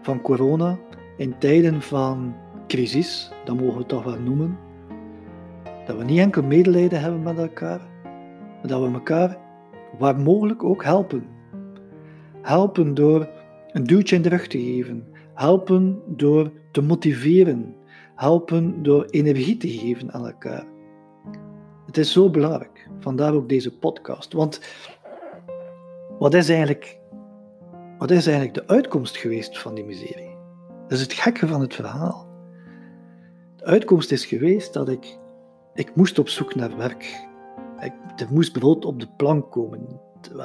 van 0.02 0.20
corona, 0.20 0.78
in 1.16 1.38
tijden 1.38 1.82
van 1.82 2.34
crisis, 2.66 3.32
dat 3.44 3.60
mogen 3.60 3.78
we 3.78 3.86
toch 3.86 4.04
wel 4.04 4.20
noemen, 4.20 4.58
dat 5.86 5.96
we 5.96 6.04
niet 6.04 6.18
enkel 6.18 6.42
medelijden 6.42 7.00
hebben 7.00 7.22
met 7.22 7.38
elkaar, 7.38 7.80
maar 8.02 8.66
dat 8.66 8.80
we 8.80 8.92
elkaar 8.92 9.38
waar 9.98 10.16
mogelijk 10.16 10.64
ook 10.64 10.84
helpen. 10.84 11.26
Helpen 12.42 12.94
door 12.94 13.28
een 13.72 13.84
duwtje 13.84 14.16
in 14.16 14.22
de 14.22 14.28
rug 14.28 14.46
te 14.46 14.58
geven, 14.58 15.06
helpen 15.34 16.02
door 16.06 16.50
te 16.70 16.82
motiveren, 16.82 17.74
helpen 18.14 18.82
door 18.82 19.04
energie 19.04 19.56
te 19.56 19.68
geven 19.68 20.12
aan 20.12 20.26
elkaar. 20.26 20.64
Het 21.90 21.98
is 21.98 22.12
zo 22.12 22.30
belangrijk, 22.30 22.88
vandaar 23.00 23.34
ook 23.34 23.48
deze 23.48 23.78
podcast. 23.78 24.32
Want 24.32 24.60
wat 26.18 26.34
is 26.34 26.48
eigenlijk, 26.48 26.98
wat 27.98 28.10
is 28.10 28.26
eigenlijk 28.26 28.54
de 28.54 28.74
uitkomst 28.74 29.16
geweest 29.16 29.58
van 29.58 29.74
die 29.74 29.84
miserie? 29.84 30.36
Dat 30.82 30.98
is 30.98 31.00
het 31.00 31.12
gekke 31.12 31.46
van 31.46 31.60
het 31.60 31.74
verhaal. 31.74 32.28
De 33.56 33.64
uitkomst 33.64 34.12
is 34.12 34.24
geweest 34.24 34.72
dat 34.72 34.88
ik, 34.88 35.18
ik 35.74 35.94
moest 35.94 36.18
op 36.18 36.28
zoek 36.28 36.54
naar 36.54 36.76
werk. 36.76 37.28
Ik, 37.80 37.92
er 38.16 38.28
moest 38.30 38.52
brood 38.52 38.84
op 38.84 39.00
de 39.00 39.08
plank 39.16 39.50
komen. 39.50 40.00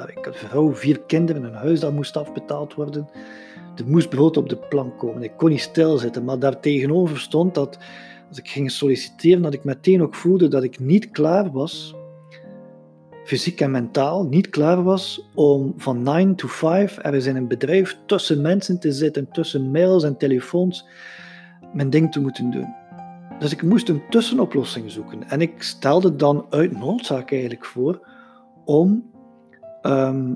Ik 0.06 0.24
had 0.24 0.26
een 0.26 0.34
vrouw, 0.34 0.74
vier 0.74 1.00
kinderen, 1.00 1.44
een 1.44 1.54
huis 1.54 1.80
dat 1.80 1.92
moest 1.92 2.16
afbetaald 2.16 2.74
worden. 2.74 3.08
Er 3.76 3.86
moest 3.86 4.08
brood 4.08 4.36
op 4.36 4.48
de 4.48 4.56
plank 4.56 4.98
komen. 4.98 5.22
Ik 5.22 5.36
kon 5.36 5.48
niet 5.48 5.60
stilzitten, 5.60 6.24
maar 6.24 6.38
daartegenover 6.38 7.18
stond 7.20 7.54
dat 7.54 7.78
als 8.28 8.38
ik 8.38 8.48
ging 8.48 8.70
solliciteren, 8.70 9.42
dat 9.42 9.54
ik 9.54 9.64
meteen 9.64 10.02
ook 10.02 10.14
voelde 10.14 10.48
dat 10.48 10.62
ik 10.62 10.78
niet 10.78 11.10
klaar 11.10 11.50
was, 11.52 11.94
fysiek 13.24 13.60
en 13.60 13.70
mentaal, 13.70 14.24
niet 14.24 14.48
klaar 14.48 14.82
was 14.82 15.28
om 15.34 15.74
van 15.76 16.02
9 16.02 16.34
to 16.34 16.48
5 16.48 16.98
ergens 16.98 17.26
in 17.26 17.36
een 17.36 17.48
bedrijf 17.48 17.98
tussen 18.06 18.40
mensen 18.42 18.80
te 18.80 18.92
zitten, 18.92 19.30
tussen 19.30 19.70
mails 19.70 20.04
en 20.04 20.16
telefoons, 20.16 20.86
mijn 21.72 21.90
ding 21.90 22.12
te 22.12 22.20
moeten 22.20 22.50
doen. 22.50 22.74
Dus 23.38 23.52
ik 23.52 23.62
moest 23.62 23.88
een 23.88 24.02
tussenoplossing 24.10 24.90
zoeken. 24.90 25.28
En 25.28 25.40
ik 25.40 25.62
stelde 25.62 26.16
dan 26.16 26.46
uit 26.50 26.78
noodzaak 26.78 27.32
eigenlijk 27.32 27.64
voor 27.64 28.08
om 28.64 29.10
ehm, 29.82 30.34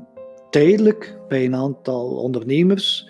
tijdelijk 0.50 1.18
bij 1.28 1.44
een 1.44 1.54
aantal 1.54 2.16
ondernemers 2.16 3.08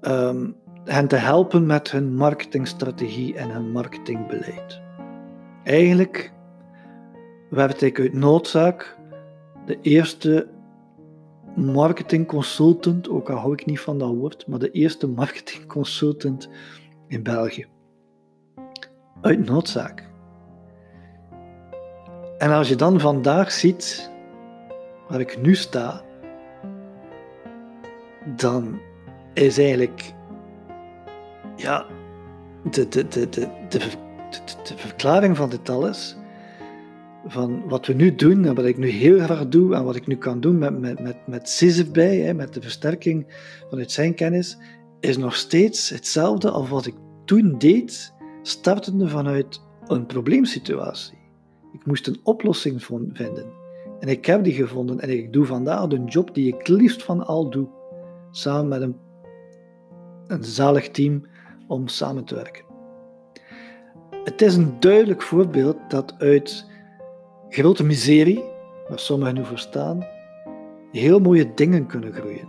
ehm, 0.00 0.50
hen 0.84 1.08
te 1.08 1.16
helpen 1.16 1.66
met 1.66 1.90
hun 1.90 2.14
marketingstrategie 2.14 3.36
en 3.36 3.50
hun 3.50 3.70
marketingbeleid. 3.70 4.80
Eigenlijk 5.64 6.32
werd 7.50 7.82
ik 7.82 8.00
uit 8.00 8.12
noodzaak 8.12 8.96
de 9.66 9.78
eerste 9.80 10.48
marketingconsultant, 11.56 13.08
ook 13.08 13.30
al 13.30 13.36
hou 13.36 13.52
ik 13.52 13.66
niet 13.66 13.80
van 13.80 13.98
dat 13.98 14.14
woord, 14.14 14.46
maar 14.46 14.58
de 14.58 14.70
eerste 14.70 15.08
marketingconsultant 15.08 16.48
in 17.08 17.22
België. 17.22 17.66
Uit 19.20 19.46
noodzaak. 19.46 20.10
En 22.38 22.50
als 22.50 22.68
je 22.68 22.76
dan 22.76 23.00
vandaag 23.00 23.52
ziet 23.52 24.10
waar 25.08 25.20
ik 25.20 25.42
nu 25.42 25.54
sta, 25.54 26.02
dan 28.36 28.80
is 29.34 29.58
eigenlijk 29.58 30.14
ja, 31.56 31.86
de, 32.70 32.88
de, 32.88 33.08
de, 33.08 33.28
de, 33.28 33.48
de, 33.68 33.80
verklaring 34.76 35.36
van 35.36 35.50
dit 35.50 35.68
alles 35.68 36.16
van 37.26 37.68
wat 37.68 37.86
we 37.86 37.92
nu 37.92 38.14
doen 38.14 38.44
en 38.44 38.54
wat 38.54 38.64
ik 38.64 38.78
nu 38.78 38.88
heel 38.88 39.18
graag 39.18 39.48
doe 39.48 39.74
en 39.74 39.84
wat 39.84 39.96
ik 39.96 40.06
nu 40.06 40.16
kan 40.16 40.40
doen 40.40 40.58
met, 40.58 40.80
met, 40.80 41.00
met, 41.00 41.16
met 41.26 41.48
SISF 41.48 41.90
bij, 41.90 42.16
hè, 42.16 42.34
met 42.34 42.54
de 42.54 42.62
versterking 42.62 43.26
vanuit 43.70 43.90
zijn 43.90 44.14
kennis, 44.14 44.58
is 45.00 45.16
nog 45.16 45.34
steeds 45.34 45.88
hetzelfde 45.88 46.50
als 46.50 46.68
wat 46.68 46.86
ik 46.86 46.94
toen 47.24 47.58
deed, 47.58 48.14
startende 48.42 49.08
vanuit 49.08 49.62
een 49.86 50.06
probleemsituatie. 50.06 51.18
Ik 51.72 51.86
moest 51.86 52.06
een 52.06 52.20
oplossing 52.22 52.84
vinden. 53.12 53.46
En 54.00 54.08
ik 54.08 54.26
heb 54.26 54.44
die 54.44 54.52
gevonden 54.52 55.00
en 55.00 55.10
ik 55.10 55.32
doe 55.32 55.44
vandaag 55.44 55.86
de 55.86 56.04
job 56.04 56.34
die 56.34 56.54
ik 56.54 56.68
liefst 56.68 57.02
van 57.02 57.26
al 57.26 57.50
doe, 57.50 57.68
samen 58.30 58.68
met 58.68 58.82
een, 58.82 58.96
een 60.26 60.44
zalig 60.44 60.90
team 60.90 61.26
om 61.72 61.88
samen 61.88 62.24
te 62.24 62.34
werken. 62.34 62.64
Het 64.24 64.42
is 64.42 64.56
een 64.56 64.76
duidelijk 64.80 65.22
voorbeeld 65.22 65.76
dat 65.88 66.14
uit 66.18 66.66
grote 67.48 67.84
miserie, 67.84 68.44
waar 68.88 68.98
sommigen 68.98 69.34
nu 69.34 69.44
voor 69.44 69.58
staan, 69.58 70.06
heel 70.90 71.20
mooie 71.20 71.54
dingen 71.54 71.86
kunnen 71.86 72.12
groeien. 72.12 72.48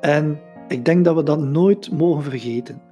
En 0.00 0.40
ik 0.68 0.84
denk 0.84 1.04
dat 1.04 1.14
we 1.14 1.22
dat 1.22 1.40
nooit 1.40 1.90
mogen 1.90 2.22
vergeten. 2.22 2.82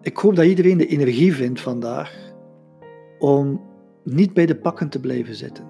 Ik 0.00 0.16
hoop 0.16 0.36
dat 0.36 0.44
iedereen 0.44 0.78
de 0.78 0.86
energie 0.86 1.34
vindt 1.34 1.60
vandaag 1.60 2.32
om 3.18 3.60
niet 4.04 4.32
bij 4.32 4.46
de 4.46 4.56
pakken 4.56 4.88
te 4.88 5.00
blijven 5.00 5.34
zitten. 5.34 5.64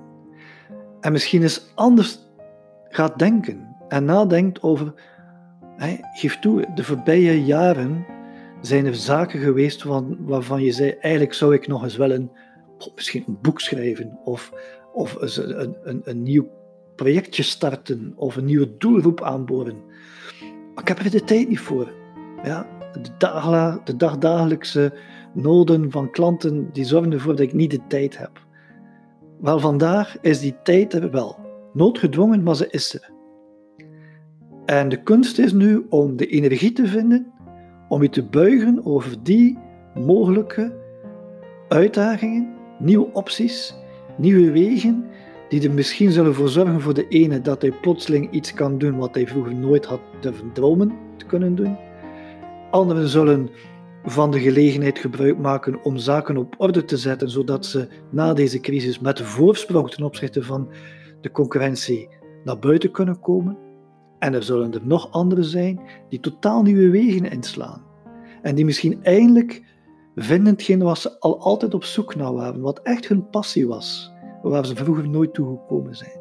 En 1.01 1.13
misschien 1.13 1.43
eens 1.43 1.73
anders 1.75 2.19
gaat 2.89 3.19
denken 3.19 3.77
en 3.89 4.05
nadenkt 4.05 4.63
over, 4.63 4.95
geef 6.12 6.38
toe, 6.38 6.67
de 6.75 6.85
voorbije 6.85 7.45
jaren 7.45 8.07
zijn 8.61 8.87
er 8.87 8.95
zaken 8.95 9.41
geweest 9.41 9.85
waarvan 10.19 10.62
je 10.62 10.73
zei, 10.73 10.91
eigenlijk 10.91 11.35
zou 11.35 11.55
ik 11.55 11.67
nog 11.67 11.83
eens 11.83 11.97
wel 11.97 12.11
een 12.11 12.31
misschien 12.95 13.25
een 13.26 13.38
boek 13.43 13.61
schrijven 13.61 14.19
of, 14.25 14.52
of 14.93 15.17
een, 15.21 15.76
een, 15.83 16.00
een 16.05 16.23
nieuw 16.23 16.49
projectje 16.97 17.43
starten 17.43 18.12
of 18.17 18.37
een 18.37 18.45
nieuwe 18.45 18.76
doelgroep 18.79 19.23
aanboren. 19.23 19.76
Maar 20.75 20.83
ik 20.83 20.88
heb 20.88 20.99
er 20.99 21.11
de 21.11 21.25
tijd 21.25 21.49
niet 21.49 21.61
voor. 21.61 21.93
Ja, 22.43 22.67
de, 22.93 23.11
dagla, 23.19 23.81
de 23.85 23.97
dagdagelijkse 23.97 24.93
noden 25.35 25.91
van 25.91 26.11
klanten 26.11 26.73
die 26.73 26.85
zorgen 26.85 27.12
ervoor 27.12 27.37
dat 27.37 27.47
ik 27.47 27.52
niet 27.52 27.71
de 27.71 27.87
tijd 27.88 28.19
heb. 28.19 28.47
Wel, 29.41 29.59
vandaag 29.59 30.21
is 30.21 30.41
die 30.41 30.57
tijd 30.62 30.93
er 30.93 31.11
wel. 31.11 31.38
Noodgedwongen, 31.73 32.43
maar 32.43 32.57
ze 32.57 32.69
is 32.71 32.95
er. 32.95 33.11
En 34.64 34.88
de 34.88 35.02
kunst 35.02 35.38
is 35.38 35.52
nu 35.52 35.87
om 35.88 36.16
de 36.16 36.26
energie 36.26 36.73
te 36.73 36.87
vinden 36.87 37.33
om 37.88 38.02
je 38.02 38.09
te 38.09 38.23
buigen 38.23 38.85
over 38.85 39.23
die 39.23 39.59
mogelijke 39.95 40.73
uitdagingen 41.69 42.54
nieuwe 42.78 43.12
opties, 43.12 43.75
nieuwe 44.16 44.50
wegen, 44.50 45.04
die 45.49 45.69
er 45.69 45.75
misschien 45.75 46.11
zullen 46.11 46.35
voor 46.35 46.49
zorgen 46.49 46.81
voor 46.81 46.95
de 46.95 47.09
ene 47.09 47.40
dat 47.40 47.62
hij 47.62 47.73
plotseling 47.73 48.31
iets 48.31 48.52
kan 48.52 48.78
doen 48.78 48.97
wat 48.97 49.14
hij 49.14 49.26
vroeger 49.26 49.54
nooit 49.54 49.85
had 49.85 50.00
durven 50.21 50.52
dromen 50.52 50.92
te 51.16 51.26
kunnen 51.26 51.54
doen. 51.54 51.76
Anderen 52.71 53.09
zullen 53.09 53.50
van 54.04 54.31
de 54.31 54.40
gelegenheid 54.40 54.99
gebruik 54.99 55.38
maken 55.38 55.85
om 55.85 55.97
zaken 55.97 56.37
op 56.37 56.54
orde 56.59 56.85
te 56.85 56.97
zetten, 56.97 57.31
zodat 57.31 57.66
ze 57.66 57.88
na 58.11 58.35
deze 58.35 58.61
crisis 58.61 58.99
met 58.99 59.21
voorsprong 59.21 59.90
ten 59.90 60.04
opzichte 60.04 60.42
van 60.42 60.69
de 61.21 61.31
concurrentie 61.31 62.09
naar 62.45 62.59
buiten 62.59 62.90
kunnen 62.90 63.21
komen. 63.21 63.59
En 64.23 64.35
er 64.35 64.43
zullen 64.43 64.75
er 64.75 64.87
nog 64.87 65.11
anderen 65.11 65.45
zijn 65.45 65.81
die 66.09 66.21
totaal 66.21 66.62
nieuwe 66.62 66.91
wegen 66.91 67.31
inslaan. 67.31 67.83
En 68.43 68.55
die 68.55 68.64
misschien 68.64 69.05
eindelijk 69.05 69.62
vinden 70.14 70.52
hetgeen 70.52 70.83
wat 70.83 70.99
ze 70.99 71.20
al 71.20 71.40
altijd 71.40 71.75
op 71.75 71.85
zoek 71.85 72.14
naar 72.14 72.33
waren, 72.33 72.61
wat 72.61 72.81
echt 72.83 73.09
hun 73.09 73.29
passie 73.31 73.68
was, 73.68 74.12
waar 74.42 74.66
ze 74.66 74.77
vroeger 74.77 75.09
nooit 75.09 75.35
toe 75.35 75.47
gekomen 75.47 75.97
zijn. 75.97 76.20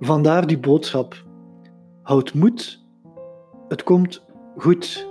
Vandaar 0.00 0.46
die 0.46 0.58
boodschap: 0.58 1.24
houd 2.02 2.34
moed, 2.34 2.84
het 3.68 3.82
komt 3.82 4.26
goed. 4.56 5.08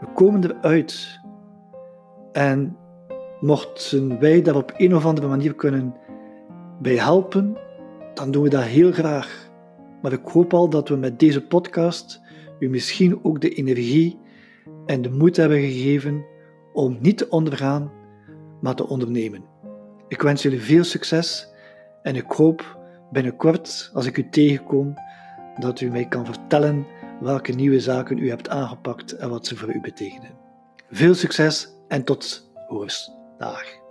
We 0.00 0.06
komen 0.14 0.44
eruit. 0.44 1.20
En 2.32 2.76
mochten 3.40 4.20
wij 4.20 4.42
daar 4.42 4.56
op 4.56 4.72
een 4.76 4.94
of 4.94 5.06
andere 5.06 5.28
manier 5.28 5.54
kunnen 5.54 5.94
bij 6.80 6.96
helpen, 6.96 7.56
dan 8.14 8.30
doen 8.30 8.42
we 8.42 8.48
dat 8.48 8.62
heel 8.62 8.92
graag. 8.92 9.41
Maar 10.02 10.12
ik 10.12 10.24
hoop 10.24 10.54
al 10.54 10.68
dat 10.68 10.88
we 10.88 10.96
met 10.96 11.18
deze 11.18 11.46
podcast 11.46 12.20
u 12.58 12.68
misschien 12.68 13.24
ook 13.24 13.40
de 13.40 13.54
energie 13.54 14.18
en 14.86 15.02
de 15.02 15.10
moed 15.10 15.36
hebben 15.36 15.60
gegeven 15.60 16.24
om 16.72 16.98
niet 17.00 17.18
te 17.18 17.28
ondergaan, 17.28 17.92
maar 18.60 18.74
te 18.74 18.88
ondernemen. 18.88 19.44
Ik 20.08 20.22
wens 20.22 20.42
jullie 20.42 20.60
veel 20.60 20.84
succes 20.84 21.48
en 22.02 22.16
ik 22.16 22.30
hoop 22.30 22.78
binnenkort, 23.10 23.90
als 23.94 24.06
ik 24.06 24.16
u 24.16 24.28
tegenkom, 24.28 24.94
dat 25.58 25.80
u 25.80 25.90
mij 25.90 26.08
kan 26.08 26.26
vertellen 26.26 26.86
welke 27.20 27.52
nieuwe 27.52 27.80
zaken 27.80 28.18
u 28.18 28.28
hebt 28.28 28.48
aangepakt 28.48 29.12
en 29.12 29.30
wat 29.30 29.46
ze 29.46 29.56
voor 29.56 29.74
u 29.74 29.80
betekenen. 29.80 30.30
Veel 30.90 31.14
succes 31.14 31.68
en 31.88 32.04
tot 32.04 32.52
hoors. 32.68 33.10
Dag. 33.38 33.81